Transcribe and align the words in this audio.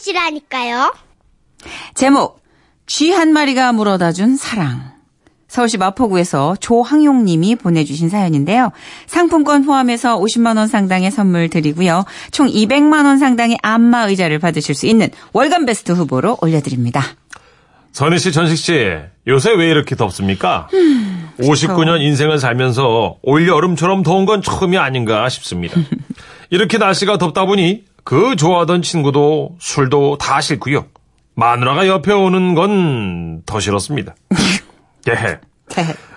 들어보시라니까요. 0.00 0.92
제목 1.94 2.40
쥐 2.86 3.12
한 3.12 3.32
마리가 3.32 3.72
물어다 3.72 4.12
준 4.12 4.36
사랑. 4.36 4.90
서울시 5.46 5.78
마포구에서 5.78 6.56
조항용 6.60 7.24
님이 7.24 7.56
보내주신 7.56 8.08
사연인데요. 8.08 8.70
상품권 9.06 9.64
포함해서 9.64 10.18
50만 10.18 10.56
원 10.56 10.68
상당의 10.68 11.10
선물 11.10 11.48
드리고요. 11.48 12.04
총 12.30 12.46
200만 12.46 13.04
원 13.04 13.18
상당의 13.18 13.58
안마 13.62 14.08
의자를 14.08 14.38
받으실 14.38 14.76
수 14.76 14.86
있는 14.86 15.08
월간 15.32 15.66
베스트 15.66 15.90
후보로 15.92 16.38
올려드립니다. 16.40 17.02
선희 17.92 18.20
씨, 18.20 18.30
전식 18.30 18.56
씨, 18.56 18.90
요새 19.26 19.50
왜 19.50 19.68
이렇게 19.68 19.96
덥습니까? 19.96 20.68
59년 21.40 22.00
인생을 22.00 22.38
살면서 22.38 23.16
올 23.22 23.48
여름처럼 23.48 24.04
더운 24.04 24.26
건 24.26 24.42
처음이 24.42 24.78
아닌가 24.78 25.28
싶습니다. 25.28 25.80
이렇게 26.50 26.78
날씨가 26.78 27.18
덥다 27.18 27.46
보니 27.46 27.84
그 28.10 28.34
좋아하던 28.34 28.82
친구도 28.82 29.54
술도 29.60 30.18
다 30.18 30.40
싫고요. 30.40 30.86
마누라가 31.36 31.86
옆에 31.86 32.12
오는 32.12 32.56
건 32.56 33.42
더 33.46 33.60
싫었습니다. 33.60 34.14
예. 35.08 35.38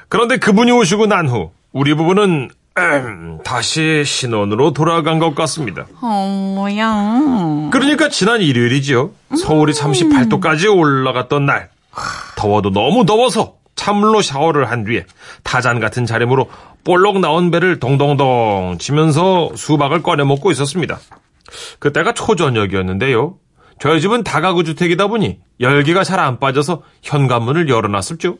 그런데 0.09 0.37
그분이 0.37 0.71
오시고 0.71 1.05
난 1.05 1.29
후 1.29 1.51
우리 1.71 1.93
부부는 1.93 2.49
음, 2.79 3.37
다시 3.45 4.03
신혼으로 4.03 4.73
돌아간 4.73 5.19
것 5.19 5.35
같습니다. 5.35 5.85
어머야. 6.01 7.69
그러니까 7.71 8.09
지난 8.09 8.41
일요일이지요. 8.41 9.11
서울이 9.37 9.73
38도까지 9.73 10.75
올라갔던 10.75 11.45
날. 11.45 11.69
더워도 12.37 12.71
너무 12.71 13.05
더워서 13.05 13.57
찬물로 13.75 14.23
샤워를 14.23 14.71
한 14.71 14.83
뒤에 14.83 15.05
타잔 15.43 15.79
같은 15.79 16.07
차림으로 16.07 16.49
볼록 16.83 17.19
나온 17.19 17.51
배를 17.51 17.79
동동동 17.79 18.77
치면서 18.79 19.51
수박을 19.55 20.01
꺼내 20.01 20.23
먹고 20.23 20.49
있었습니다. 20.51 20.99
그때가 21.79 22.13
초저녁이었는데요. 22.13 23.37
저희 23.79 23.99
집은 24.01 24.23
다가구 24.23 24.63
주택이다 24.63 25.07
보니 25.07 25.39
열기가 25.59 26.03
잘 26.03 26.19
안 26.19 26.39
빠져서 26.39 26.83
현관문을 27.01 27.69
열어놨었죠. 27.69 28.37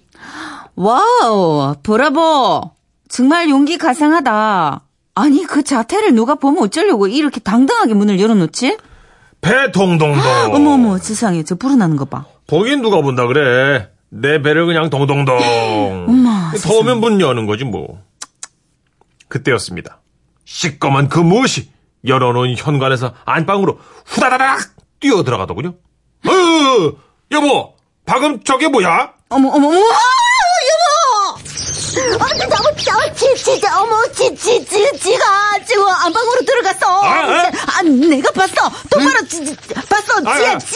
와우, 0.75 1.75
브라보. 1.83 2.71
정말 3.09 3.49
용기 3.49 3.77
가상하다. 3.77 4.81
아니, 5.15 5.43
그 5.45 5.63
자태를 5.63 6.15
누가 6.15 6.35
보면 6.35 6.63
어쩌려고 6.63 7.07
이렇게 7.07 7.39
당당하게 7.39 7.93
문을 7.93 8.19
열어놓지? 8.19 8.77
배 9.41 9.71
동동동. 9.71 10.23
어머, 10.53 10.71
어머, 10.71 10.97
세상에, 10.97 11.43
저 11.43 11.55
불어나는 11.55 11.95
거 11.97 12.05
봐. 12.05 12.25
보긴 12.47 12.81
누가 12.81 13.01
본다 13.01 13.27
그래. 13.27 13.89
내 14.09 14.41
배를 14.41 14.65
그냥 14.65 14.89
동동동. 14.89 15.37
엄마, 16.09 16.51
더우면 16.63 16.99
문 16.99 17.19
여는 17.21 17.45
거지 17.45 17.63
뭐. 17.65 18.01
그때였습니다. 19.27 19.99
시꺼먼 20.45 21.09
그 21.09 21.19
무엇이 21.19 21.69
열어놓은 22.05 22.55
현관에서 22.57 23.13
안방으로 23.25 23.79
후다다닥 24.05 24.59
뛰어 24.99 25.23
들어가더군요. 25.23 25.69
어, 26.25 26.31
여보, 27.31 27.75
방금 28.05 28.43
저게 28.43 28.67
뭐야? 28.67 29.13
어머, 29.29 29.49
어머, 29.49 29.67
어머! 29.67 29.79
아, 31.97 32.47
너무 32.47 32.69
저, 32.77 33.13
지, 33.13 33.35
진짜, 33.43 33.79
어머, 33.81 34.01
지, 34.13 34.35
지, 34.35 34.65
지, 34.65 34.91
지가 34.99 35.59
지금 35.67 35.87
안방으로 35.87 36.41
들어갔어. 36.45 37.03
아, 37.03 37.09
아? 37.09 37.51
아, 37.77 37.81
내가 37.83 38.31
봤어. 38.31 38.69
똑바로 38.89 39.27
지, 39.27 39.45
지, 39.45 39.55
봤어. 39.89 40.13
아, 40.25 40.37
지야, 40.37 40.51
아. 40.53 40.57
지. 40.57 40.75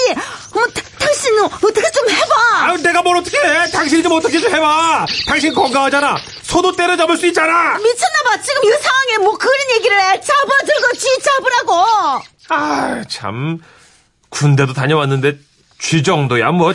어머, 0.55 0.65
타, 0.67 0.81
당신은 0.99 1.45
어떻게 1.45 1.91
좀 1.91 2.09
해봐. 2.09 2.35
아, 2.53 2.77
내가 2.83 3.01
뭘 3.01 3.17
어떻게 3.17 3.37
해? 3.37 3.69
당신이 3.71 4.03
좀 4.03 4.11
어떻게 4.13 4.39
좀 4.39 4.53
해봐. 4.53 5.05
당신 5.27 5.53
건강하잖아. 5.53 6.17
소도 6.43 6.71
때려잡을 6.75 7.17
수 7.17 7.25
있잖아. 7.27 7.77
미쳤나봐. 7.77 8.41
지금 8.43 8.63
이 8.65 8.71
상황에 8.81 9.17
뭐 9.19 9.37
그런 9.37 9.53
얘기를 9.75 9.99
해. 9.99 10.19
잡아들고 10.21 10.93
쥐 10.97 11.07
잡으라고. 11.23 12.23
아, 12.49 13.01
참. 13.09 13.59
군대도 14.29 14.73
다녀왔는데 14.73 15.37
쥐 15.79 16.03
정도야 16.03 16.51
뭐. 16.51 16.73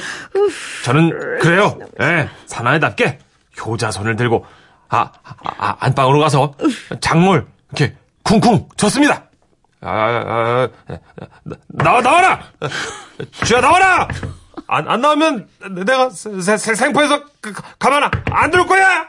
저는 0.84 1.38
그래요. 1.40 1.78
예, 2.00 2.28
사나이답게 2.46 3.18
효자손을 3.60 4.16
들고 4.16 4.44
아, 4.88 5.10
아, 5.24 5.34
아, 5.58 5.76
안방으로 5.80 6.18
가서 6.20 6.54
작물 7.00 7.46
이렇게 7.72 7.96
쿵쿵 8.24 8.68
쳤습니다. 8.76 9.24
아, 9.80 9.88
아, 9.90 10.68
아, 10.88 10.98
나, 11.68 12.00
나와라! 12.00 12.40
쥐야 13.44 13.60
나와라! 13.60 14.06
안, 14.68 14.88
안 14.88 15.00
나오면 15.00 15.48
내가 15.84 16.08
세- 16.10 16.56
세- 16.56 16.74
생포해서 16.74 17.24
그, 17.40 17.52
가만 17.78 18.08
안 18.30 18.50
둘 18.50 18.66
거야! 18.66 19.06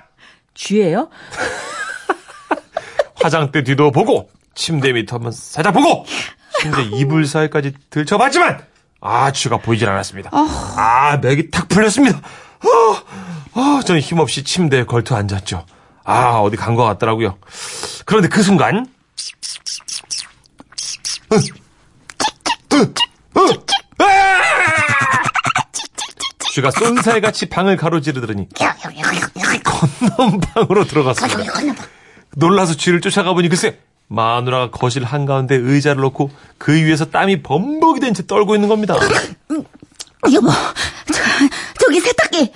쥐예요? 0.56 1.09
화장대 3.22 3.64
뒤도 3.64 3.92
보고 3.92 4.30
침대 4.56 4.92
밑 4.94 5.12
한번 5.14 5.32
살짝 5.32 5.74
보고 5.74 6.06
침대 6.59 6.84
이불 6.84 7.26
사이까지 7.26 7.74
들춰봤지만 7.90 8.64
아 9.02 9.32
쥐가 9.32 9.58
보이질 9.58 9.88
않았습니다. 9.90 10.30
아 10.34 11.18
맥이 11.22 11.50
탁 11.52 11.68
풀렸습니다. 11.70 12.20
아, 12.20 13.03
아, 13.56 13.81
저는 13.86 14.02
힘없이 14.02 14.44
침대에 14.44 14.84
걸터 14.86 15.16
앉았죠. 15.16 15.66
아 16.06 16.38
어디 16.40 16.58
간 16.58 16.75
것 16.75 16.84
같더라고요. 16.84 17.38
그런데 18.06 18.28
그 18.28 18.44
순간 18.44 18.88
아! 23.97 24.06
쥐가 26.52 26.72
쏜살같이 26.72 27.47
방을 27.47 27.78
가로지르더니 27.78 28.47
건넌 29.64 30.40
방으로 30.40 30.85
들어갔습니다. 30.85 31.52
놀라서 32.35 32.75
쥐를 32.75 33.02
쫓아가 33.02 33.34
보니 33.34 33.50
글쎄 33.50 33.80
마누라가 34.08 34.70
거실 34.70 35.03
한가운데 35.03 35.56
의자를 35.56 36.02
놓고 36.02 36.30
그 36.58 36.74
위에서 36.75 37.06
땀이 37.06 37.41
범벅이 37.41 38.00
된 38.00 38.14
채 38.14 38.28
떨고 38.28 38.53
있는 38.56 38.70
겁니다. 38.70 38.96
여보, 40.31 40.47
저, 41.84 41.86
저기 41.88 42.00
세탁기. 42.00 42.52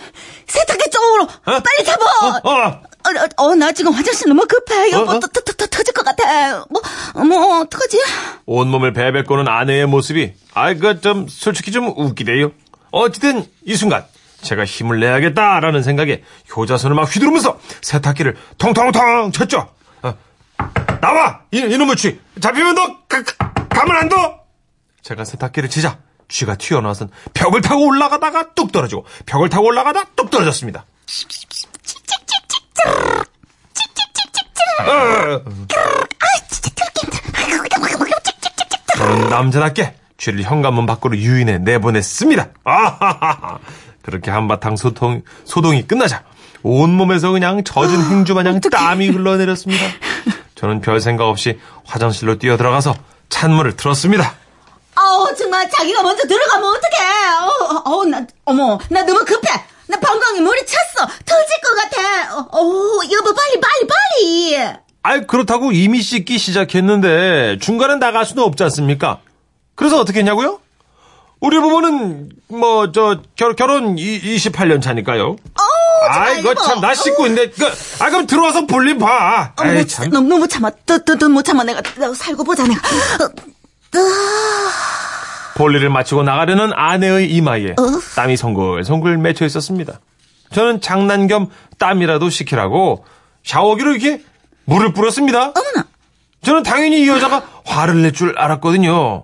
세탁기 0.48 0.90
쪽으로 0.90 1.28
빨리 1.44 1.84
잡아. 1.86 2.06
어, 2.06 2.42
어. 2.44 2.82
어, 3.08 3.44
어, 3.46 3.56
나 3.56 3.72
지금 3.72 3.94
화장실 3.94 4.28
너무 4.30 4.46
급해. 4.48 4.94
어, 4.94 5.00
어? 5.02 5.20
터, 5.20 5.28
터, 5.28 5.42
터, 5.42 5.66
터질 5.68 5.94
것 5.94 6.04
같아. 6.04 6.66
뭐, 6.70 6.82
뭐, 7.26 7.62
어떡하지? 7.62 8.00
온몸을 8.46 8.94
베베 8.94 9.24
꼬는 9.24 9.48
아내의 9.48 9.86
모습이 9.88 10.34
아 10.54 10.74
그 10.74 11.00
좀 11.02 11.28
솔직히 11.30 11.72
좀 11.72 11.94
웃기대요. 11.96 12.52
어쨌든 12.92 13.46
이 13.66 13.76
순간 13.76 14.06
제가 14.42 14.66
힘을 14.66 15.00
내야겠다라는 15.00 15.84
생각에 15.84 16.24
효자손을 16.56 16.96
막 16.96 17.04
휘두르면서 17.04 17.59
세탁기를 17.82 18.36
통통통 18.58 19.32
쳤죠. 19.32 19.70
어, 20.04 20.14
나와 21.02 21.42
이, 21.52 21.59
이놈의 21.59 21.96
쥐 21.96 22.20
잡히면 22.42 22.76
너 22.76 22.88
가, 23.08 23.24
가, 23.24 23.54
가만 23.70 23.98
안 23.98 24.09
둬. 24.09 24.40
제가 25.02 25.24
세탁기를 25.24 25.70
치자 25.70 25.98
쥐가 26.28 26.56
튀어나와서 26.56 27.08
벽을 27.34 27.62
타고 27.62 27.88
올라가다가 27.88 28.54
뚝 28.54 28.72
떨어지고 28.72 29.06
벽을 29.26 29.50
타고 29.50 29.68
올라가다 29.68 30.06
뚝 30.16 30.30
떨어졌습니다. 30.30 30.86
어. 34.86 35.42
저는 38.98 39.30
남자답게 39.30 39.96
쥐를 40.18 40.44
현관문 40.44 40.86
밖으로 40.86 41.18
유인해 41.18 41.60
내보냈습니다. 41.60 42.48
아하하하. 42.64 43.59
그렇게 44.02 44.32
한바탕 44.32 44.76
소통, 44.76 45.22
소동이 45.46 45.86
끝나자 45.86 46.24
온몸에서 46.64 47.32
그냥 47.32 47.64
젖은 47.64 48.09
행주 48.09 48.34
마냥 48.34 48.59
땀이 48.59 49.09
흘러내렸습니다. 49.09 49.84
저는 50.56 50.82
별 50.82 51.00
생각 51.00 51.26
없이 51.28 51.59
화장실로 51.86 52.40
뛰어 52.40 52.58
들어가서 52.58 52.96
찬물을 53.30 53.76
틀었습니다. 53.76 54.34
아우, 55.17 55.35
정말 55.35 55.69
자기가 55.69 56.03
먼저 56.03 56.28
들어가면 56.28 56.69
어떡해. 56.69 56.97
어우, 57.41 58.01
어, 58.01 58.05
나, 58.05 58.25
어머, 58.45 58.78
나 58.89 59.03
너무 59.03 59.19
급해. 59.25 59.47
나 59.88 59.97
방광이 60.00 60.41
물이 60.41 60.61
찼어. 60.66 61.07
터질 61.25 61.61
것 61.63 61.75
같아. 61.75 62.35
어, 62.35 62.39
어, 62.51 63.00
여보, 63.11 63.33
빨리, 63.33 63.59
빨리, 63.61 63.88
빨리. 63.88 64.78
아이, 65.03 65.25
그렇다고 65.25 65.72
이미 65.72 66.01
씻기 66.01 66.38
시작했는데 66.38 67.59
중간에 67.61 67.96
나갈 67.96 68.25
수는 68.25 68.43
없지 68.43 68.64
않습니까? 68.64 69.19
그래서 69.75 69.99
어떻게 69.99 70.19
했냐고요? 70.19 70.59
우리 71.40 71.59
부부는 71.59 72.29
뭐 72.47 72.91
저 72.91 73.22
결혼 73.35 73.96
28년 73.96 74.81
차니까요. 74.81 75.35
아이, 76.09 76.40
이거 76.40 76.53
참, 76.55 76.79
나 76.81 76.93
씻고 76.93 77.28
있는데, 77.28 77.52
그, 77.52 77.66
아, 77.99 78.09
그럼 78.09 78.28
들어와서 78.28 78.66
볼일 78.66 78.97
봐. 78.97 79.53
어머, 79.58 79.70
아이, 79.72 79.87
진짜 79.87 80.03
참. 80.03 80.11
너무, 80.11 80.28
너무 80.29 80.47
참아. 80.47 80.72
더, 80.85 80.97
더, 80.99 81.16
더못 81.16 81.43
참아. 81.46 81.63
내가, 81.63 81.81
내가 81.81 82.13
살고 82.13 82.43
보자, 82.43 82.63
내가. 82.63 82.79
어, 82.79 83.29
볼일을 85.58 85.90
마치고 85.90 86.22
나가려는 86.24 86.72
아내의 86.74 87.32
이마에 87.32 87.72
어? 87.72 87.84
땀이 88.16 88.38
송글송글 88.38 89.18
맺혀 89.18 89.46
있었습니다. 89.46 90.00
저는 90.54 90.82
장난 90.82 91.28
겸 91.28 91.50
땀이라도 91.80 92.30
식히라고 92.30 93.04
샤워기로 93.44 93.92
이렇게 93.96 94.22
물을 94.66 94.94
뿌렸습니다. 94.94 95.48
어머나. 95.50 95.88
저는 96.44 96.62
당연히 96.64 97.02
이 97.04 97.08
여자가 97.08 97.44
화를 97.66 98.02
낼 98.04 98.12
줄 98.14 98.38
알았거든요. 98.38 99.24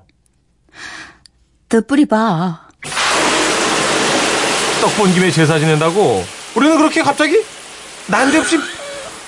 더 1.70 1.82
뿌리봐. 1.88 2.62
떡본 4.82 5.14
김에 5.14 5.32
제사 5.32 5.60
지낸다고 5.60 6.26
우리는 6.56 6.78
그렇게 6.78 7.02
갑자기 7.04 7.42
난데없이 8.08 8.58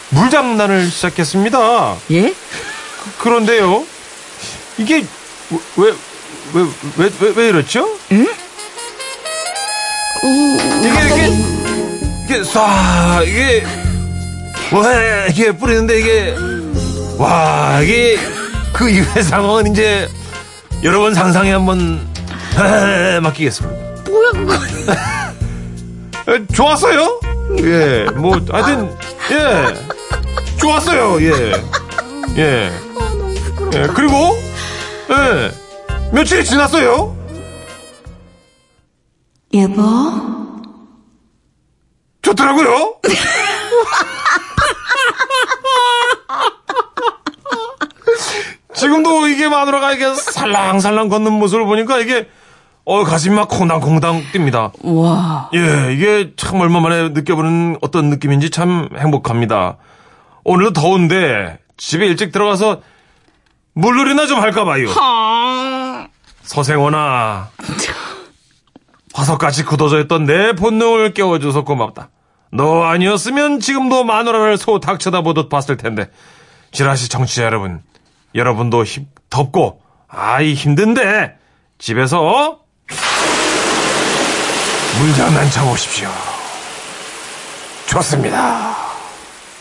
물장난을 0.10 0.88
시작했습니다. 0.88 1.96
예? 2.12 2.34
그 3.20 3.30
런데요, 3.30 3.86
이게 4.78 5.06
왜 5.78 5.94
왜, 6.54 6.64
왜, 6.98 7.10
왜, 7.20 7.34
왜 7.36 7.50
이렇죠? 7.50 7.86
응? 8.12 8.28
이게, 10.84 11.06
이게, 11.06 11.28
이게, 12.26 12.42
쏴, 12.42 13.28
이게, 13.28 13.64
와, 14.72 15.26
이게 15.30 15.52
뿌리는데 15.52 16.00
이게, 16.00 16.36
와, 17.18 17.80
이게, 17.82 18.18
그 18.74 18.90
이후의 18.90 19.24
상황은 19.24 19.72
이제, 19.72 20.08
여러분 20.84 21.14
상상에 21.14 21.52
한번, 21.52 22.08
맡기겠습니다. 23.22 24.10
뭐야, 24.10 24.32
그거. 24.32 24.54
에, 26.34 26.46
좋았어요? 26.54 27.20
예, 27.60 28.06
뭐, 28.16 28.40
하여튼, 28.52 28.96
예, 29.32 30.58
좋았어요, 30.58 31.22
예. 31.22 31.54
예. 32.38 32.72
예, 33.74 33.88
그리고, 33.94 34.38
예, 35.12 35.52
며칠이 36.12 36.44
지났어요? 36.46 37.16
여보? 39.54 39.82
좋더라고요? 42.22 42.96
지금도 48.74 49.28
이게 49.28 49.48
마누라가 49.48 49.94
이게 49.94 50.14
살랑살랑 50.14 51.10
걷는 51.10 51.32
모습을 51.34 51.66
보니까 51.66 52.00
이게, 52.00 52.28
어, 52.84 53.04
가슴이 53.04 53.36
막 53.36 53.48
콩당콩당 53.48 54.24
뜁니다. 54.34 54.72
와. 54.84 55.50
예, 55.54 55.94
이게 55.94 56.34
참 56.36 56.60
얼마만에 56.60 57.10
느껴보는 57.10 57.78
어떤 57.82 58.10
느낌인지 58.10 58.50
참 58.50 58.90
행복합니다. 58.98 59.78
오늘도 60.44 60.74
더운데 60.74 61.58
집에 61.78 62.06
일찍 62.06 62.32
들어가서 62.32 62.82
물놀이나 63.74 64.26
좀 64.28 64.40
할까 64.40 64.66
봐요. 64.66 64.88
서생원아, 66.46 67.50
화석같이 69.14 69.66
굳어져 69.66 70.00
있던 70.02 70.26
내 70.26 70.54
본능을 70.54 71.14
깨워줘서 71.14 71.64
고맙다. 71.64 72.10
너 72.52 72.84
아니었으면 72.84 73.60
지금도 73.60 74.04
마누라를 74.04 74.58
소탁 74.58 75.00
쳐다보듯 75.00 75.50
봤을 75.50 75.76
텐데. 75.78 76.10
지라시 76.72 77.10
청취자 77.10 77.44
여러분, 77.44 77.82
여러분도 78.36 78.84
힘, 78.84 79.08
덥고, 79.30 79.82
아이 80.08 80.54
힘든데, 80.54 81.38
집에서 81.80 82.60
물장난 85.00 85.50
쳐보십시오. 85.50 86.10
좋습니다. 87.88 88.76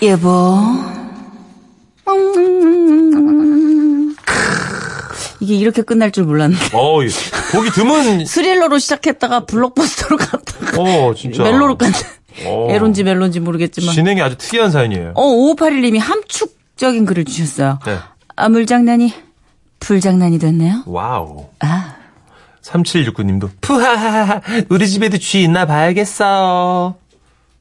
여보. 0.02 0.58
이게 5.44 5.55
이렇게 5.56 5.82
끝날 5.82 6.11
줄 6.11 6.25
몰랐는데. 6.25 6.76
어, 6.76 6.99
보기 7.52 7.70
드문. 7.70 8.25
스릴러로 8.26 8.79
시작했다가 8.79 9.44
블록버스터로 9.46 10.17
갔다가 10.17 10.81
어, 10.81 11.14
진짜. 11.14 11.43
멜로로 11.43 11.76
갔는. 11.76 11.94
어. 12.46 12.69
에론지 12.70 13.05
멜론지 13.05 13.41
모르겠지만. 13.41 13.94
진행이 13.94 14.20
아주 14.23 14.37
특이한 14.38 14.70
사연이에요. 14.70 15.12
어, 15.14 15.23
5581님이 15.23 15.99
함축적인 15.99 17.05
글을 17.05 17.25
주셨어요. 17.26 17.79
네. 17.87 17.99
아, 18.37 18.49
물장난이 18.49 19.12
불장난이 19.81 20.38
됐네요. 20.38 20.82
와우. 20.87 21.46
아, 21.61 21.96
3769님도. 22.62 23.50
푸하하하, 23.61 24.41
우리 24.70 24.88
집에도 24.88 25.19
쥐 25.19 25.43
있나 25.43 25.67
봐야겠어. 25.67 26.96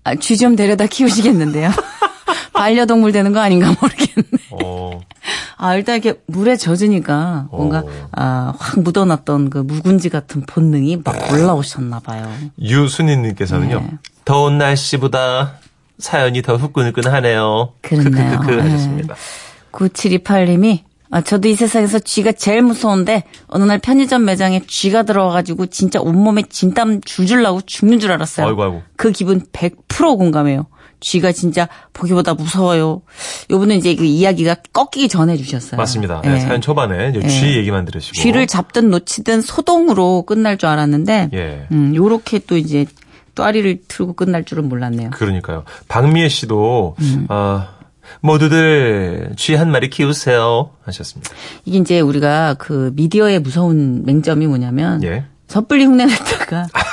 아, 0.06 0.16
쥐 0.16 0.38
좀 0.38 0.56
데려다 0.56 0.88
키우시겠는데요. 0.88 1.70
반려동물 2.54 3.12
되는 3.12 3.34
거 3.34 3.40
아닌가 3.42 3.76
모르겠네. 3.80 4.43
어, 4.64 5.02
아, 5.58 5.76
일단 5.76 5.96
이렇게 5.96 6.20
물에 6.28 6.56
젖으니까 6.56 7.48
뭔가, 7.52 7.80
어. 7.80 8.10
아, 8.12 8.54
확 8.58 8.80
묻어놨던 8.82 9.50
그 9.50 9.60
묵은지 9.60 10.10
같은 10.10 10.42
본능이 10.46 11.02
막 11.04 11.32
올라오셨나 11.32 12.00
봐요. 12.02 12.30
유순희님께서는요. 12.60 13.80
네. 13.80 13.90
더운 14.26 14.58
날씨보다 14.58 15.54
사연이 16.00 16.42
더 16.42 16.56
후끈후끈하네요. 16.58 17.74
그렇네요. 17.82 18.40
크크크크 18.40 18.52
네. 18.52 18.62
하셨습니다. 18.62 19.16
9728님이 19.72 20.82
아, 21.14 21.22
저도 21.22 21.48
이 21.48 21.54
세상에서 21.54 22.00
쥐가 22.00 22.32
제일 22.32 22.64
무서운데 22.64 23.24
어느 23.46 23.64
날 23.64 23.78
편의점 23.78 24.26
매장에 24.26 24.62
쥐가 24.66 25.04
들어와가지고 25.04 25.68
진짜 25.68 26.02
온몸에 26.02 26.42
진땀 26.50 27.02
줄줄 27.02 27.44
나고 27.44 27.62
죽는 27.62 28.00
줄 28.00 28.12
알았어요. 28.12 28.48
아이고, 28.48 28.64
아이고. 28.64 28.82
그 28.96 29.12
기분 29.12 29.42
100% 29.42 30.18
공감해요. 30.18 30.66
쥐가 31.04 31.34
진짜 31.34 31.68
보기보다 31.92 32.34
무서워요. 32.34 33.02
요분은 33.52 33.76
이제 33.76 33.94
그 33.96 34.06
이야기가 34.06 34.56
꺾이기 34.72 35.10
전에 35.10 35.36
주셨어요. 35.38 35.78
맞습니다. 35.78 36.22
예. 36.24 36.30
네, 36.30 36.40
사연 36.40 36.62
초반에 36.62 37.10
이제 37.10 37.28
쥐 37.28 37.58
얘기만 37.58 37.86
들으시고. 37.86 38.14
쥐를 38.20 38.48
잡든 38.48 38.90
놓치든 38.90 39.42
소동으로 39.42 40.24
끝날 40.24 40.58
줄 40.58 40.70
알았는데, 40.70 41.30
예. 41.34 41.68
음, 41.72 41.94
요렇게 41.94 42.40
또 42.48 42.58
이제 42.58 42.86
또아리를 43.36 43.82
틀고 43.88 44.14
끝날 44.14 44.46
줄은 44.46 44.70
몰랐네요. 44.70 45.10
그러니까요. 45.12 45.66
박미애 45.90 46.30
씨도, 46.30 46.96
음. 47.00 47.26
아, 47.30 47.70
모두들 48.22 49.34
쥐 49.38 49.56
한 49.56 49.72
마리 49.72 49.90
키우세요. 49.90 50.70
하셨습니다. 50.86 51.32
이게 51.66 51.78
이제 51.80 52.00
우리가 52.00 52.56
그 52.58 52.92
미디어의 52.96 53.40
무서운 53.40 54.04
맹점이 54.06 54.48
뭐냐면, 54.48 55.04
예. 55.04 55.26
섣불리 55.48 55.84
흉내냈다가 55.86 56.62
예. 56.62 56.64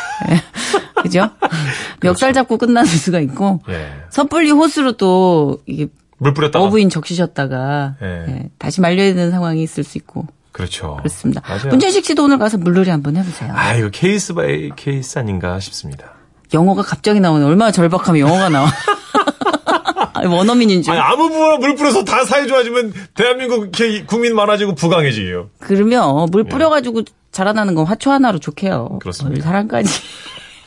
그죠? 1.03 1.31
멱살 2.03 2.33
잡고 2.33 2.59
끝나는 2.59 2.89
수가 2.89 3.21
있고 3.21 3.61
예. 3.69 3.91
섣불리 4.11 4.51
호수로 4.51 4.93
또 4.93 5.59
이게 5.67 5.87
물 6.19 6.35
뿌렸다가. 6.35 6.65
어부인 6.65 6.91
적시셨다가 6.91 7.95
예. 8.03 8.07
예, 8.29 8.51
다시 8.59 8.81
말려야 8.81 9.15
되는 9.15 9.31
상황이 9.31 9.63
있을 9.63 9.85
수 9.85 9.97
있고 9.99 10.27
그렇죠. 10.53 10.97
그렇습니다. 10.99 11.41
맞아요. 11.49 11.69
문천식 11.69 12.05
씨도 12.05 12.25
오늘 12.25 12.39
가서 12.39 12.59
물놀이 12.59 12.91
한번 12.91 13.17
해보세요. 13.17 13.53
아, 13.55 13.75
이거 13.75 13.89
case 13.91 14.35
by 14.35 14.71
case 14.77 15.19
아닌가 15.19 15.59
싶습니다. 15.61 16.13
영어가 16.53 16.83
갑자기 16.83 17.21
나오네. 17.21 17.45
얼마나 17.45 17.71
절박하면 17.71 18.21
영어가 18.21 18.49
나와. 18.49 18.69
원어민인 20.27 20.83
줄. 20.83 20.93
아니, 20.93 21.01
아무 21.01 21.31
부나 21.31 21.57
물 21.57 21.75
뿌려서 21.77 22.05
다 22.05 22.25
사이 22.25 22.47
좋아지면 22.47 22.93
대한민국 23.15 23.71
개- 23.73 24.05
국민 24.05 24.35
많아지고 24.35 24.75
부강해지요. 24.75 25.51
그러면 25.61 26.27
물 26.31 26.45
뿌려가지고 26.45 27.03
자라나는 27.33 27.75
건 27.75 27.87
화초 27.87 28.11
하나로 28.11 28.39
좋게요. 28.39 28.89
예. 28.93 28.99
그렇습니다. 28.99 29.35
뭘 29.37 29.43
사랑까지. 29.43 29.89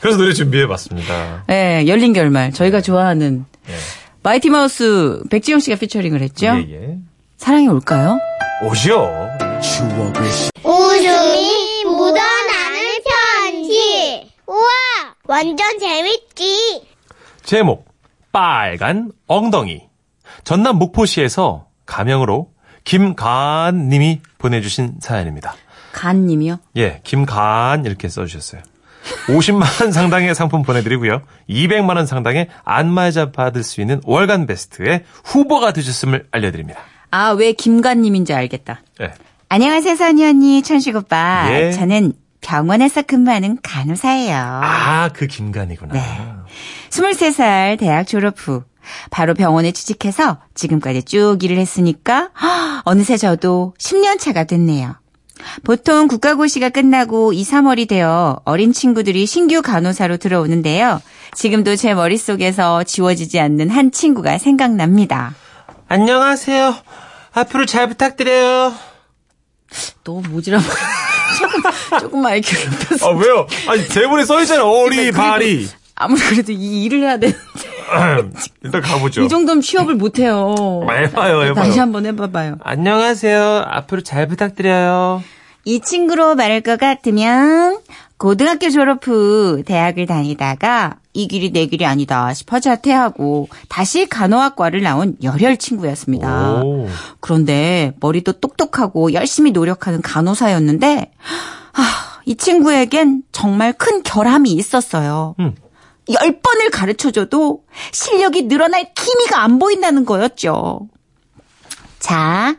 그래서 0.04 0.18
노래 0.18 0.34
준비해봤습니다. 0.34 1.44
예, 1.48 1.84
열린 1.86 2.12
결말. 2.12 2.52
저희가 2.52 2.82
좋아하는 2.82 3.46
예. 3.70 3.72
마이티 4.22 4.50
마우스 4.50 5.22
백지영 5.30 5.60
씨가 5.60 5.76
피처링을 5.78 6.20
했죠. 6.20 6.48
예, 6.48 6.66
예. 6.68 6.98
사랑이 7.38 7.68
올까요? 7.68 8.18
오시오. 8.62 9.00
웃음이 10.62 11.84
묻어나는 11.86 12.80
편지. 13.40 14.30
우와, 14.46 14.68
완전 15.24 15.78
재밌지. 15.78 16.82
제목 17.42 17.86
빨간 18.30 19.10
엉덩이 19.26 19.84
전남 20.44 20.76
목포시에서 20.76 21.64
가명으로 21.86 22.50
김가은 22.84 23.88
님이 23.88 24.20
보내주신 24.36 24.96
사연입니다. 25.00 25.54
간 25.92 26.26
님이요. 26.26 26.58
예, 26.76 27.00
김가은 27.04 27.86
이렇게 27.86 28.10
써주셨어요. 28.10 28.60
50만 29.26 29.82
원 29.82 29.92
상당의 29.92 30.34
상품 30.34 30.62
보내드리고요. 30.62 31.22
200만 31.48 31.96
원 31.96 32.06
상당의 32.06 32.48
안마자 32.64 33.32
받을 33.32 33.62
수 33.62 33.80
있는 33.80 34.00
월간 34.04 34.46
베스트의 34.46 35.04
후보가 35.24 35.72
되셨음을 35.72 36.26
알려드립니다. 36.30 36.80
아, 37.10 37.30
왜 37.30 37.52
김간님인지 37.52 38.34
알겠다. 38.34 38.82
예. 39.00 39.12
안녕하세요, 39.48 39.96
선희 39.96 40.24
언니, 40.26 40.62
천식 40.62 40.96
오빠. 40.96 41.46
예. 41.50 41.72
저는 41.72 42.12
병원에서 42.40 43.02
근무하는 43.02 43.58
간호사예요. 43.62 44.36
아, 44.36 45.08
그 45.14 45.26
김간이구나. 45.26 45.94
네. 45.94 46.00
23살 46.90 47.78
대학 47.78 48.06
졸업 48.06 48.34
후 48.36 48.64
바로 49.10 49.32
병원에 49.32 49.72
취직해서 49.72 50.38
지금까지 50.54 51.04
쭉 51.04 51.38
일을 51.42 51.56
했으니까 51.56 52.30
헉, 52.42 52.82
어느새 52.84 53.16
저도 53.16 53.74
10년 53.78 54.18
차가 54.18 54.44
됐네요. 54.44 54.96
보통 55.64 56.08
국가고시가 56.08 56.68
끝나고 56.70 57.32
2, 57.32 57.42
3월이 57.42 57.88
되어 57.88 58.40
어린 58.44 58.72
친구들이 58.72 59.26
신규 59.26 59.62
간호사로 59.62 60.16
들어오는데요. 60.18 61.02
지금도 61.34 61.76
제 61.76 61.94
머릿속에서 61.94 62.84
지워지지 62.84 63.40
않는 63.40 63.70
한 63.70 63.90
친구가 63.90 64.38
생각납니다. 64.38 65.34
안녕하세요. 65.88 66.74
앞으로 67.32 67.66
잘 67.66 67.88
부탁드려요. 67.88 68.74
너무 70.04 70.40
조금 70.42 70.60
조금만 72.00 72.34
이렇게 72.38 72.56
높였어. 72.68 73.08
아, 73.10 73.16
왜요? 73.16 73.46
아니, 73.68 73.88
대본에 73.88 74.24
써있잖아요. 74.24 74.64
어리, 74.66 75.10
바리. 75.10 75.68
아무리 75.96 76.20
그래도 76.22 76.52
이 76.52 76.84
일을 76.84 77.00
해야 77.02 77.18
되는데 77.18 77.38
일단 78.62 78.80
가보죠. 78.80 79.22
이 79.22 79.28
정도면 79.28 79.60
취업을 79.60 79.94
못 79.94 80.18
해요. 80.18 80.54
해봐요, 80.90 81.42
해봐요. 81.42 81.54
다시 81.54 81.78
한번 81.78 82.06
해봐봐요. 82.06 82.56
안녕하세요. 82.62 83.64
앞으로 83.66 84.02
잘 84.02 84.26
부탁드려요. 84.26 85.22
이 85.64 85.80
친구로 85.80 86.34
말할 86.34 86.60
것 86.60 86.78
같으면 86.78 87.78
고등학교 88.18 88.70
졸업 88.70 89.06
후 89.06 89.62
대학을 89.64 90.06
다니다가 90.06 90.96
이 91.14 91.28
길이 91.28 91.52
내 91.52 91.66
길이 91.66 91.86
아니다 91.86 92.34
싶어 92.34 92.60
자퇴하고 92.60 93.48
다시 93.68 94.06
간호학과를 94.06 94.82
나온 94.82 95.16
열혈 95.22 95.56
친구였습니다. 95.56 96.62
오. 96.62 96.88
그런데 97.20 97.94
머리도 98.00 98.32
똑똑하고 98.40 99.12
열심히 99.12 99.52
노력하는 99.52 100.02
간호사였는데 100.02 101.12
아, 101.72 101.82
이 102.26 102.34
친구에겐 102.34 103.22
정말 103.32 103.72
큰 103.72 104.02
결함이 104.02 104.50
있었어요. 104.52 105.34
음. 105.40 105.54
열 106.10 106.40
번을 106.40 106.70
가르쳐줘도 106.70 107.62
실력이 107.92 108.42
늘어날 108.48 108.92
기미가 108.94 109.42
안 109.42 109.58
보인다는 109.58 110.04
거였죠. 110.04 110.88
자, 111.98 112.56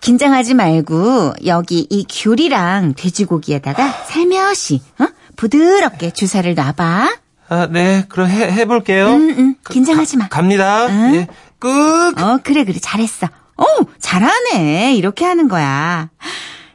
긴장하지 0.00 0.54
말고 0.54 1.34
여기 1.46 1.86
이 1.90 2.06
귤이랑 2.08 2.94
돼지고기에다가 2.94 3.88
살며시 4.06 4.80
어? 5.00 5.06
부드럽게 5.36 6.12
주사를 6.12 6.54
놔봐. 6.54 7.16
아, 7.48 7.66
네, 7.70 8.04
그럼 8.08 8.28
해, 8.28 8.52
해볼게요. 8.52 9.06
응, 9.08 9.34
응, 9.38 9.54
긴장하지 9.68 10.18
마. 10.18 10.28
갑니다. 10.28 10.86
응? 10.88 11.14
예, 11.14 11.26
끄! 11.58 12.12
어, 12.16 12.38
그래, 12.44 12.64
그래, 12.64 12.78
잘했어. 12.80 13.26
어, 13.56 13.64
잘하네. 13.98 14.94
이렇게 14.94 15.24
하는 15.24 15.48
거야. 15.48 16.10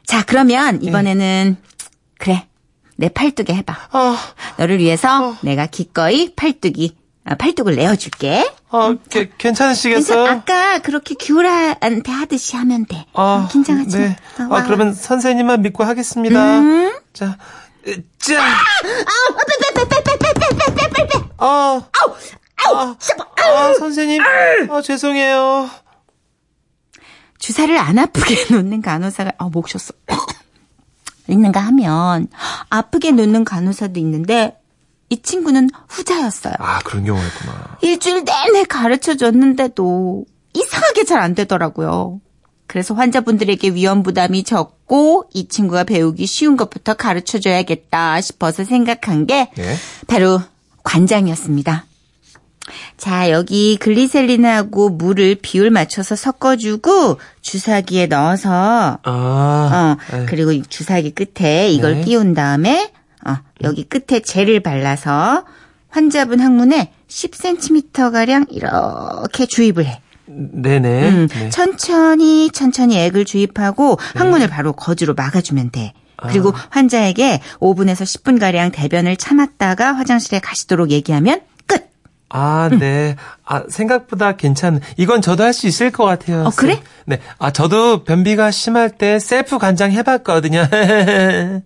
자, 0.04 0.22
그러면 0.26 0.82
이번에는 0.82 1.56
그래, 1.60 1.73
내 2.96 3.08
팔뚝에 3.08 3.54
해봐. 3.56 3.76
아, 3.92 4.16
너를 4.58 4.78
위해서 4.78 5.36
내가 5.42 5.66
기꺼이 5.66 6.34
팔뚝이 6.34 6.96
아, 7.26 7.34
팔뚝을 7.36 7.76
내어줄게. 7.76 8.50
아, 8.70 8.94
게, 9.08 9.30
괜찮으시겠어요? 9.38 10.24
괜찮, 10.24 10.38
아까 10.38 10.78
그렇게 10.80 11.14
귤한테 11.14 12.12
하듯이 12.12 12.56
하면 12.56 12.84
돼. 12.86 13.06
아, 13.14 13.46
어, 13.46 13.48
긴장하지 13.50 13.98
네. 13.98 14.16
마. 14.38 14.44
어, 14.44 14.48
아, 14.48 14.54
와. 14.60 14.64
그러면 14.64 14.92
선생님만 14.92 15.62
믿고 15.62 15.84
하겠습니다. 15.84 16.58
음. 16.60 16.94
자, 17.12 17.38
으, 17.86 17.96
짜! 18.18 18.42
아, 21.38 21.82
아, 22.66 22.96
아, 23.36 23.74
선생님. 23.78 24.22
아, 24.70 24.80
죄송해요. 24.82 25.70
주사를 27.38 27.76
안 27.76 27.98
아프게 27.98 28.46
놓는 28.54 28.80
간호사가 28.82 29.32
아, 29.38 29.44
목 29.50 29.68
쉬었어. 29.68 29.92
있는가 31.28 31.60
하면 31.60 32.28
아프게 32.70 33.10
놓는 33.12 33.44
간호사도 33.44 33.98
있는데 34.00 34.56
이 35.10 35.20
친구는 35.22 35.70
후자였어요. 35.88 36.54
아, 36.58 36.78
그런 36.80 37.04
경우가 37.04 37.24
있구나. 37.26 37.78
일주일 37.82 38.24
내내 38.24 38.64
가르쳐 38.64 39.16
줬는데도 39.16 40.24
이상하게 40.54 41.04
잘 41.04 41.20
안 41.20 41.34
되더라고요. 41.34 42.20
그래서 42.66 42.94
환자분들에게 42.94 43.70
위험 43.70 44.02
부담이 44.02 44.42
적고 44.44 45.24
이 45.34 45.48
친구가 45.48 45.84
배우기 45.84 46.26
쉬운 46.26 46.56
것부터 46.56 46.94
가르쳐 46.94 47.38
줘야겠다 47.38 48.20
싶어서 48.20 48.64
생각한 48.64 49.26
게 49.26 49.50
예. 49.58 49.76
바로 50.06 50.40
관장이었습니다. 50.82 51.84
자, 52.96 53.30
여기 53.30 53.76
글리세린하고 53.76 54.90
물을 54.90 55.36
비율 55.40 55.70
맞춰서 55.70 56.16
섞어주고 56.16 57.18
주사기에 57.42 58.06
넣어서 58.06 58.98
아, 59.02 59.96
어, 60.12 60.26
그리고 60.26 60.52
이 60.52 60.62
주사기 60.62 61.10
끝에 61.10 61.68
이걸 61.70 61.96
네. 61.96 62.00
끼운 62.02 62.34
다음에 62.34 62.90
어, 63.26 63.36
여기 63.62 63.84
끝에 63.84 64.20
젤을 64.20 64.60
발라서 64.60 65.44
환자분 65.88 66.40
항문에 66.40 66.92
10cm가량 67.08 68.46
이렇게 68.50 69.46
주입을 69.46 69.86
해. 69.86 70.00
네네. 70.26 71.08
음, 71.08 71.28
네. 71.28 71.50
천천히 71.50 72.50
천천히 72.50 72.98
액을 72.98 73.24
주입하고 73.24 73.98
항문을 74.14 74.48
바로 74.48 74.72
거즈로 74.72 75.14
막아주면 75.14 75.70
돼. 75.70 75.92
그리고 76.16 76.54
환자에게 76.70 77.40
5분에서 77.58 78.02
10분 78.02 78.40
가량 78.40 78.70
대변을 78.70 79.16
참았다가 79.16 79.92
화장실에 79.92 80.38
가시도록 80.38 80.90
얘기하면 80.90 81.40
끝. 81.40 81.53
아, 82.36 82.68
네. 82.68 83.14
아, 83.44 83.62
생각보다 83.68 84.32
괜찮. 84.32 84.80
이건 84.96 85.22
저도 85.22 85.44
할 85.44 85.52
수 85.52 85.68
있을 85.68 85.92
것 85.92 86.04
같아요. 86.04 86.42
어, 86.46 86.50
그래? 86.50 86.82
네. 87.06 87.20
아, 87.38 87.52
저도 87.52 88.02
변비가 88.02 88.50
심할 88.50 88.90
때 88.90 89.20
셀프 89.20 89.56
간장 89.58 89.92
해봤거든요. 89.92 90.66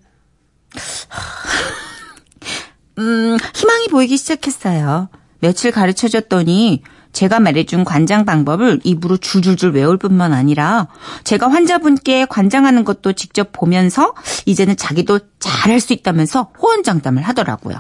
음, 2.99 3.37
희망이 3.55 3.89
보이기 3.89 4.19
시작했어요. 4.19 5.09
며칠 5.41 5.71
가르쳐 5.71 6.07
줬더니 6.09 6.83
제가 7.13 7.41
말해준 7.41 7.85
관장 7.85 8.27
방법을 8.27 8.81
입으로 8.85 9.17
줄줄줄 9.17 9.71
외울 9.71 9.97
뿐만 9.97 10.35
아니라 10.35 10.89
제가 11.25 11.49
환자분께 11.51 12.27
관장하는 12.27 12.85
것도 12.85 13.15
직접 13.15 13.53
보면서 13.53 14.13
이제는 14.45 14.77
자기도 14.77 15.21
잘할 15.39 15.81
수 15.81 15.95
있다면서 15.95 16.53
호언장담을 16.61 17.23
하더라고요. 17.23 17.79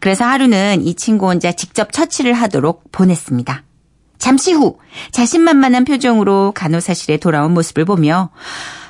그래서 0.00 0.24
하루는 0.24 0.84
이 0.86 0.94
친구 0.94 1.26
혼자 1.28 1.52
직접 1.52 1.92
처치를 1.92 2.32
하도록 2.34 2.82
보냈습니다. 2.92 3.62
잠시 4.18 4.52
후 4.52 4.78
자신만만한 5.12 5.84
표정으로 5.84 6.52
간호사실에 6.54 7.16
돌아온 7.18 7.52
모습을 7.54 7.84
보며 7.84 8.30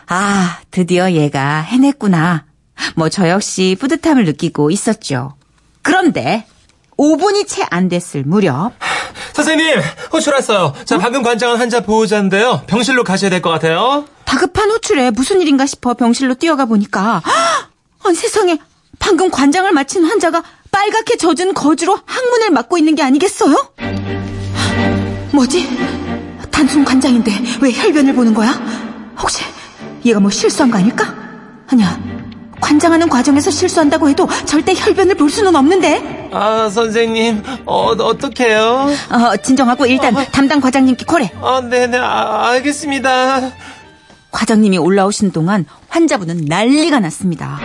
아, 0.06 0.58
드디어 0.70 1.12
얘가 1.12 1.60
해냈구나. 1.60 2.44
뭐 2.96 3.08
저 3.08 3.28
역시 3.28 3.76
뿌듯함을 3.80 4.24
느끼고 4.24 4.70
있었죠. 4.70 5.34
그런데 5.82 6.46
5분이 6.98 7.46
채 7.48 7.64
안 7.70 7.88
됐을 7.88 8.22
무렵 8.24 8.72
선생님, 9.32 9.80
호출 10.12 10.34
왔어요. 10.34 10.72
저 10.84 10.98
방금 10.98 11.22
관장한 11.22 11.58
환자 11.58 11.80
보호자인데요. 11.80 12.62
병실로 12.66 13.02
가셔야 13.04 13.30
될 13.30 13.42
것 13.42 13.50
같아요. 13.50 14.04
다급한 14.24 14.70
호출에 14.70 15.10
무슨 15.10 15.40
일인가 15.40 15.66
싶어 15.66 15.94
병실로 15.94 16.34
뛰어가 16.34 16.64
보니까 16.66 17.22
아니 18.04 18.14
세상에 18.16 18.58
방금 19.00 19.30
관장을 19.30 19.72
마친 19.72 20.04
환자가 20.04 20.42
빨갛게 20.74 21.16
젖은 21.18 21.54
거즈로 21.54 21.96
항문을 22.04 22.50
막고 22.50 22.76
있는 22.78 22.96
게 22.96 23.04
아니겠어요? 23.04 23.54
뭐지? 25.30 25.68
단순 26.50 26.84
관장인데 26.84 27.30
왜 27.62 27.70
혈변을 27.72 28.12
보는 28.12 28.34
거야? 28.34 28.50
혹시 29.16 29.44
얘가 30.04 30.18
뭐 30.18 30.30
실수한 30.30 30.72
거 30.72 30.78
아닐까? 30.78 31.14
아니야. 31.68 31.96
관장하는 32.60 33.08
과정에서 33.08 33.52
실수한다고 33.52 34.08
해도 34.08 34.28
절대 34.46 34.74
혈변을 34.74 35.14
볼 35.14 35.30
수는 35.30 35.54
없는데. 35.54 36.30
아, 36.32 36.68
선생님, 36.68 37.42
어, 37.66 37.90
어떡해요? 37.90 38.88
어, 39.10 39.36
진정하고 39.36 39.86
일단 39.86 40.12
담당 40.32 40.60
과장님께 40.60 41.04
콜해. 41.04 41.30
아, 41.40 41.60
네네, 41.60 41.98
아, 41.98 42.48
알겠습니다. 42.48 43.52
과장님이 44.32 44.78
올라오신 44.78 45.30
동안 45.30 45.66
환자분은 45.88 46.46
난리가 46.48 46.98
났습니다. 46.98 47.60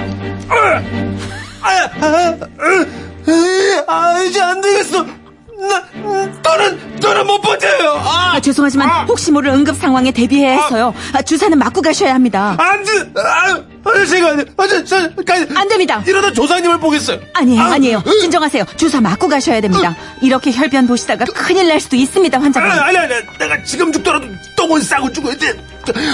아, 1.62 2.36
이제 4.28 4.42
안 4.42 4.62
되겠어. 4.62 5.06
나, 5.60 5.84
너는, 6.42 7.00
너는 7.02 7.28
못 7.28 7.42
버텨요. 7.42 7.92
아, 8.06 8.32
아, 8.36 8.40
죄송하지만 8.40 9.08
혹시 9.10 9.30
모를 9.30 9.52
응급 9.52 9.76
상황에 9.76 10.10
대비해서요. 10.12 10.94
아, 11.12 11.22
주사는 11.22 11.58
맞고 11.58 11.82
가셔야 11.82 12.14
합니다. 12.14 12.56
안 12.58 12.82
돼. 12.86 12.92
아, 13.18 13.62
아저씨가, 13.84 14.38
아저, 14.56 14.84
저, 14.86 15.10
가, 15.26 15.34
안 15.56 15.68
됩니다. 15.68 16.02
이러다 16.08 16.32
조상님을 16.32 16.80
보겠어요. 16.80 17.20
아니에요, 17.34 17.62
아, 17.62 17.74
아니에요. 17.74 18.04
진정하세요. 18.22 18.64
주사 18.78 19.02
맞고 19.02 19.28
가셔야 19.28 19.60
됩니다. 19.60 19.98
이렇게 20.22 20.52
혈변 20.54 20.88
보시다가 20.88 21.26
큰일 21.26 21.68
날 21.68 21.82
수도 21.82 21.98
있습니다, 21.98 22.38
아니, 22.38 22.44
환자분. 22.44 22.72
아니, 22.72 22.98
아니, 22.98 23.14
내가 23.38 23.62
지금 23.66 23.92
죽더라도 23.92 24.28
똥은 24.56 24.82
싸고 24.82 25.12
죽어야 25.12 25.36
돼. 25.36 25.54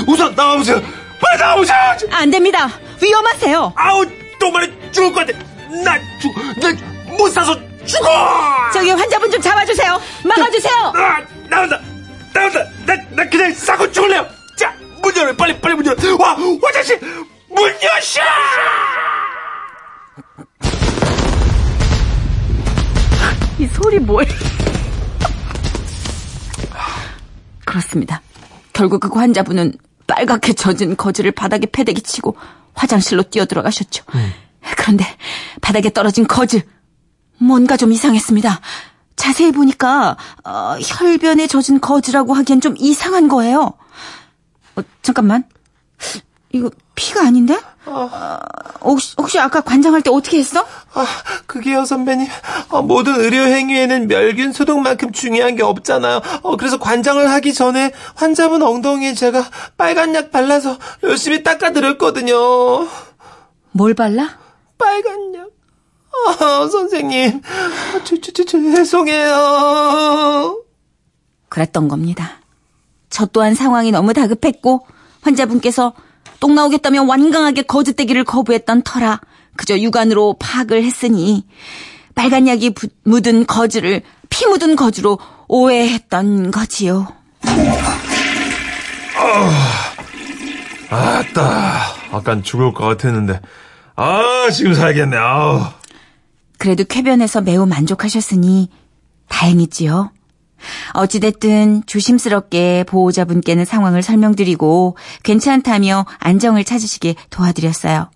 우선 0.07 0.33
나와보세요. 0.33 0.81
빨리 1.21 1.39
나와보세요. 1.39 1.77
안 2.09 2.31
됩니다. 2.31 2.67
위험하세요. 2.99 3.73
아우, 3.75 4.05
똥만에 4.39 4.71
죽을 4.91 5.13
것 5.13 5.27
같아. 5.27 5.37
나 5.83 5.99
죽, 6.19 6.33
나 6.61 6.94
못 7.17 7.29
사서 7.29 7.55
죽어! 7.85 8.09
저기 8.73 8.89
환자분 8.91 9.29
좀 9.31 9.41
잡아주세요. 9.41 9.99
막아주세요. 10.23 10.93
아, 10.95 11.21
나온다! 11.49 11.79
나온다! 12.33 12.63
나, 12.85 12.95
나 13.11 13.29
그냥 13.29 13.53
싸고 13.53 13.91
죽을래요! 13.91 14.27
자, 14.57 14.73
문 15.01 15.15
열어! 15.15 15.35
빨리, 15.35 15.59
빨리 15.59 15.75
문 15.75 15.85
열어! 15.85 15.95
와, 16.19 16.35
화장실! 16.63 16.99
문 17.49 17.67
여셔! 17.69 18.21
이 23.57 23.67
소리 23.67 23.99
뭐예요? 23.99 24.31
그렇습니다. 27.65 28.21
결국 28.73 28.99
그 28.99 29.09
환자분은 29.17 29.73
빨갛게 30.07 30.53
젖은 30.53 30.97
거즈를 30.97 31.31
바닥에 31.31 31.65
패대기 31.65 32.01
치고 32.01 32.35
화장실로 32.73 33.23
뛰어들어가셨죠. 33.23 34.03
그런데 34.77 35.05
바닥에 35.61 35.89
떨어진 35.89 36.27
거즈 36.27 36.61
뭔가 37.37 37.77
좀 37.77 37.91
이상했습니다. 37.91 38.59
자세히 39.15 39.51
보니까 39.51 40.17
어, 40.43 40.75
혈변에 40.81 41.47
젖은 41.47 41.81
거즈라고 41.81 42.33
하기엔 42.33 42.61
좀 42.61 42.75
이상한 42.77 43.27
거예요. 43.27 43.73
어, 44.75 44.81
잠깐만. 45.01 45.43
이거 46.51 46.69
피가 46.95 47.21
아닌데? 47.21 47.59
어, 47.85 48.09
혹시, 48.81 49.13
혹시 49.17 49.39
아까 49.39 49.61
관장할 49.61 50.01
때 50.01 50.09
어떻게 50.09 50.39
했어? 50.39 50.65
아, 50.93 51.05
그게요, 51.45 51.85
선배님. 51.85 52.27
어, 52.69 52.81
모든 52.81 53.19
의료 53.19 53.43
행위에는 53.43 54.07
멸균 54.07 54.53
소독만큼 54.53 55.11
중요한 55.11 55.55
게 55.55 55.63
없잖아요. 55.63 56.21
어, 56.41 56.57
그래서 56.57 56.77
관장을 56.79 57.29
하기 57.29 57.53
전에 57.53 57.91
환자분 58.15 58.63
엉덩이에 58.63 59.13
제가 59.13 59.45
빨간 59.77 60.15
약 60.15 60.31
발라서 60.31 60.77
열심히 61.03 61.43
닦아드렸거든요. 61.43 62.35
뭘 63.71 63.93
발라? 63.93 64.37
빨간 64.77 65.35
약. 65.35 65.49
아, 66.39 66.67
선생님. 66.71 67.41
아, 67.45 67.99
저, 68.03 68.15
저, 68.21 68.31
저, 68.31 68.43
저, 68.45 68.59
죄송해요. 68.59 70.61
그랬던 71.49 71.87
겁니다. 71.87 72.39
저 73.09 73.25
또한 73.27 73.55
상황이 73.55 73.91
너무 73.91 74.13
다급했고 74.13 74.85
환자분께서 75.21 75.93
똥 76.39 76.55
나오겠다며 76.55 77.03
완강하게 77.03 77.63
거짓대기를 77.63 78.23
거부했던 78.25 78.81
터라 78.83 79.21
그저 79.55 79.79
육안으로 79.79 80.35
파악을 80.39 80.83
했으니 80.83 81.45
빨간 82.13 82.47
약이 82.47 82.71
부- 82.73 82.89
묻은 83.03 83.45
거즈를 83.47 84.01
피 84.29 84.45
묻은 84.47 84.75
거즈로 84.75 85.17
오해했던 85.47 86.51
거지요. 86.51 87.07
아따, 90.89 91.81
아깐 92.11 92.43
죽을 92.43 92.73
것 92.73 92.85
같았는데. 92.85 93.39
아, 93.95 94.49
지금 94.53 94.73
살겠네, 94.73 95.15
아우. 95.17 95.61
그래도 96.57 96.83
쾌변에서 96.83 97.41
매우 97.41 97.65
만족하셨으니 97.65 98.69
다행이지요. 99.27 100.11
어찌됐든 100.93 101.83
조심스럽게 101.85 102.85
보호자분께는 102.87 103.65
상황을 103.65 104.01
설명드리고 104.01 104.97
괜찮다며 105.23 106.05
안정을 106.19 106.63
찾으시게 106.63 107.15
도와드렸어요. 107.29 108.09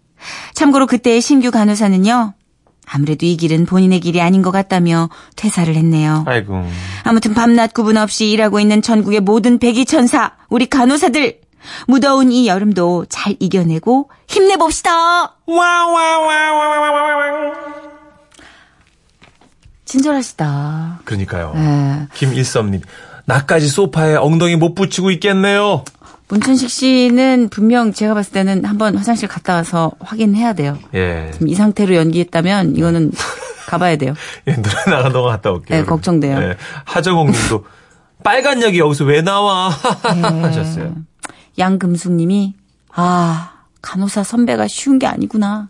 참고로 0.53 0.87
그때의 0.87 1.21
신규 1.21 1.51
간호사는요. 1.51 2.33
아무래도 2.91 3.25
이 3.25 3.37
길은 3.37 3.65
본인의 3.67 3.99
길이 3.99 4.19
아닌 4.19 4.41
것 4.41 4.51
같다며 4.51 5.09
퇴사를 5.35 5.73
했네요. 5.75 6.23
아이고. 6.27 6.65
아무튼 7.03 7.35
밤낮 7.35 7.73
구분 7.73 7.97
없이 7.97 8.31
일하고 8.31 8.59
있는 8.59 8.81
전국의 8.81 9.19
모든 9.19 9.59
백이천사, 9.59 10.31
우리 10.49 10.65
간호사들, 10.65 11.39
무더운 11.87 12.31
이 12.31 12.47
여름도 12.47 13.05
잘 13.09 13.35
이겨내고 13.39 14.09
힘내봅시다! 14.27 15.35
친절하시다. 19.89 20.99
그러니까요. 21.03 21.53
예. 21.55 22.07
김일섭님. 22.13 22.81
나까지 23.25 23.67
소파에 23.67 24.15
엉덩이 24.15 24.55
못 24.55 24.75
붙이고 24.75 25.09
있겠네요. 25.11 25.83
문천식 26.27 26.69
씨는 26.69 27.49
분명 27.49 27.91
제가 27.91 28.13
봤을 28.13 28.31
때는 28.31 28.65
한번 28.65 28.95
화장실 28.95 29.27
갔다 29.27 29.55
와서 29.55 29.91
확인해야 29.99 30.53
돼요. 30.53 30.77
예. 30.93 31.31
지금 31.33 31.47
이 31.47 31.55
상태로 31.55 31.95
연기했다면 31.95 32.75
이거는 32.75 33.11
가봐야 33.67 33.95
돼요. 33.95 34.13
예, 34.47 34.53
노래 34.53 34.75
나간 34.85 35.11
동안 35.11 35.31
갔다 35.31 35.51
올게요. 35.51 35.79
네, 35.79 35.83
그럼. 35.83 35.97
걱정돼요. 35.97 36.37
예, 36.39 36.57
하정옥 36.85 37.31
님도 37.31 37.65
빨간 38.23 38.61
약이 38.61 38.77
여기서 38.77 39.05
왜 39.05 39.21
나와? 39.23 39.71
네. 40.13 40.21
하셨어요. 40.41 40.95
양금숙 41.57 42.13
님이, 42.13 42.53
아, 42.93 43.53
간호사 43.81 44.23
선배가 44.23 44.67
쉬운 44.67 44.99
게 44.99 45.07
아니구나. 45.07 45.69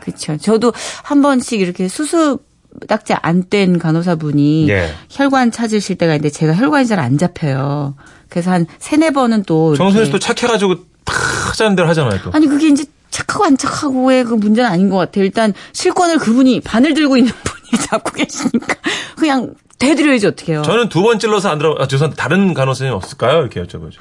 그쵸. 0.00 0.36
저도 0.36 0.72
한 1.02 1.22
번씩 1.22 1.60
이렇게 1.60 1.88
수습 1.88 2.40
딱지 2.88 3.14
안 3.14 3.44
뗀 3.50 3.78
간호사분이 3.78 4.68
예. 4.70 4.90
혈관 5.10 5.50
찾으실 5.52 5.96
때가 5.96 6.14
있는데 6.14 6.30
제가 6.30 6.54
혈관이 6.54 6.86
잘 6.86 6.98
안 6.98 7.18
잡혀요. 7.18 7.94
그래서 8.28 8.50
한 8.50 8.66
세네 8.78 9.10
번은 9.10 9.44
또. 9.44 9.74
씨도 10.04 10.18
착해가지고 10.18 10.76
탁 11.04 11.50
하자는 11.50 11.76
대로 11.76 11.88
하잖아요, 11.88 12.20
또. 12.22 12.30
아니 12.32 12.46
그게 12.46 12.68
이제 12.68 12.84
착하고 13.10 13.44
안 13.44 13.56
착하고의 13.56 14.24
그 14.24 14.34
문제는 14.34 14.68
아닌 14.68 14.88
것 14.90 14.96
같아요. 14.96 15.24
일단 15.24 15.52
실권을 15.72 16.18
그분이 16.18 16.60
바늘 16.60 16.94
들고 16.94 17.16
있는 17.16 17.30
분이 17.44 17.82
잡고 17.86 18.10
계시니까 18.12 18.74
그냥 19.16 19.54
대드려야지 19.78 20.26
어떡해요. 20.26 20.62
저는 20.62 20.88
두 20.88 21.02
번 21.02 21.18
찔러서 21.18 21.48
안 21.50 21.58
들어, 21.58 21.76
아, 21.78 21.86
죄송한데 21.86 22.16
다른 22.16 22.54
간호사님 22.54 22.92
없을까요? 22.94 23.40
이렇게 23.40 23.62
여쭤보죠. 23.62 23.94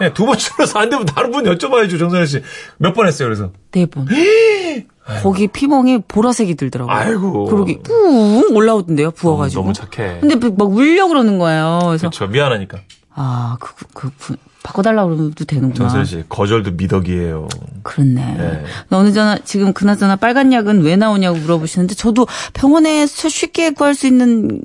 네, 0.00 0.12
두번 0.12 0.36
찔러서 0.36 0.78
안 0.80 0.90
되면 0.90 1.06
다른 1.06 1.30
분 1.30 1.44
여쭤봐야죠, 1.44 1.98
정선희 1.98 2.26
씨. 2.26 2.42
몇 2.78 2.92
번 2.94 3.06
했어요, 3.06 3.28
그래서. 3.28 3.50
네 3.70 3.86
번. 3.86 4.06
거기 5.22 5.48
피멍이 5.48 6.02
보라색이 6.06 6.54
들더라고요. 6.54 6.94
아이고. 6.94 7.46
그러기 7.46 7.80
뿡 7.82 8.54
올라오던데요. 8.54 9.10
부어가지고. 9.12 9.62
너무 9.62 9.72
착해. 9.72 10.20
근데 10.20 10.36
막 10.36 10.70
울려 10.70 11.08
그러는 11.08 11.38
거예요. 11.38 11.80
그래서 11.84 12.08
그렇죠. 12.08 12.26
미안하니까. 12.28 12.78
아, 13.14 13.56
그, 13.60 13.74
그, 13.92 14.10
그, 14.18 14.36
바꿔달라고 14.62 15.16
그러도 15.16 15.44
되는구나. 15.44 15.74
정선희 15.74 16.04
씨, 16.06 16.24
거절도 16.28 16.72
미덕이에요. 16.72 17.48
그렇네. 17.82 18.34
네. 18.38 18.64
어느 18.90 19.12
전화, 19.12 19.36
지금 19.44 19.72
그나저나 19.72 20.16
빨간 20.16 20.52
약은 20.52 20.82
왜 20.82 20.96
나오냐고 20.96 21.36
물어보시는데 21.38 21.94
저도 21.94 22.26
병원에서 22.54 23.28
쉽게 23.28 23.70
구할 23.70 23.94
수 23.94 24.06
있는 24.06 24.62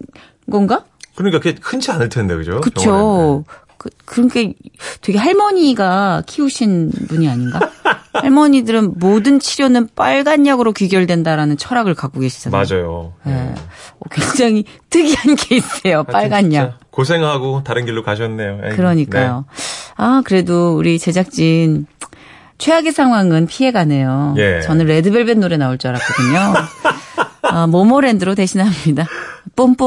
건가? 0.52 0.86
그러니까 1.16 1.40
그게 1.40 1.58
흔치 1.62 1.92
않을 1.92 2.10
텐데, 2.10 2.36
그죠? 2.36 2.62
병원에는. 2.62 3.44
그, 3.78 3.90
그러니까 4.06 4.54
되게 5.02 5.18
할머니가 5.18 6.24
키우신 6.26 6.92
분이 7.08 7.30
아닌가? 7.30 7.60
할머니들은 8.14 8.94
모든 8.98 9.40
치료는 9.40 9.90
빨간 9.96 10.48
약으로 10.48 10.74
귀결된다라는 10.74 11.58
철학을 11.58 11.94
갖고 11.94 12.20
네. 12.20 12.26
계시잖아요. 12.26 12.64
맞아요. 12.70 13.14
예. 13.28 13.54
어, 14.00 14.10
굉장히 14.12 14.64
특이한 14.90 15.36
케이스예요. 15.36 16.04
빨간 16.04 16.46
하여튼 16.46 16.54
약. 16.54 16.80
고생하고 16.90 17.64
다른 17.64 17.86
길로 17.86 18.04
가셨네요. 18.04 18.60
에이, 18.64 18.76
그러니까요. 18.76 19.46
아, 19.96 20.22
그래도 20.26 20.76
우리 20.76 20.98
제작진 20.98 21.86
최악의 22.58 22.92
상황은 22.92 23.46
피해가네요. 23.46 24.34
예. 24.38 24.62
저는 24.62 24.88
레드벨벳 24.88 25.38
노래 25.38 25.58
나올 25.58 25.78
줄 25.78 25.92
알았거든요. 25.92 26.54
아, 27.44 27.68
모모랜드로 27.68 28.34
대신합니다. 28.36 29.06
뽐뽐. 29.56 29.78